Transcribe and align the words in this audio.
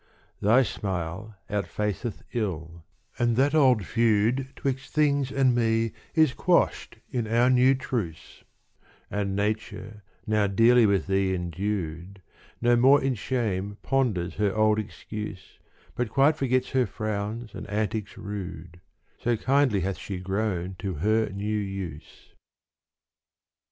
Thy 0.41 0.63
smile 0.63 1.35
outfaceth 1.47 2.23
ill: 2.33 2.83
and 3.19 3.35
that 3.35 3.53
old 3.53 3.85
feud 3.85 4.51
'Twixt 4.55 4.91
things 4.91 5.31
and 5.31 5.53
me 5.53 5.91
is 6.15 6.33
quashed 6.33 6.97
in 7.11 7.27
our 7.27 7.51
new 7.51 7.75
truce 7.75 8.43
And 9.11 9.35
Nature 9.35 10.01
now 10.25 10.47
dearly 10.47 10.87
with 10.87 11.05
thee 11.05 11.35
endued 11.35 12.19
No 12.59 12.75
more 12.75 12.99
in 12.99 13.13
shame 13.13 13.77
ponders 13.83 14.33
her 14.37 14.55
old 14.55 14.79
excuse 14.79 15.59
But 15.93 16.09
quite 16.09 16.35
forgets 16.35 16.71
her 16.71 16.87
frowns 16.87 17.53
and 17.53 17.69
antics 17.69 18.17
rude 18.17 18.81
So 19.19 19.37
kindly 19.37 19.81
hath 19.81 19.99
she 19.99 20.17
grown 20.19 20.77
to 20.79 20.95
her 20.95 21.29
new 21.29 21.57
use. 21.59 22.33